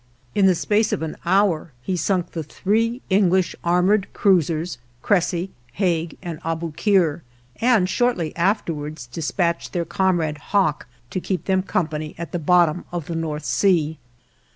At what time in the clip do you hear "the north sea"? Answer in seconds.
13.05-13.99